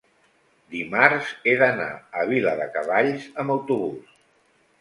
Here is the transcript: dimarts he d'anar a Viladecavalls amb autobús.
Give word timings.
dimarts 0.75 1.33
he 1.45 1.53
d'anar 1.59 1.87
a 2.21 2.25
Viladecavalls 2.31 3.29
amb 3.45 3.59
autobús. 3.59 4.21